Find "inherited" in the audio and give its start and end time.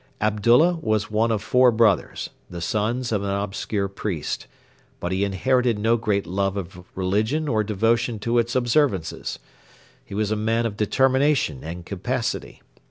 5.23-5.77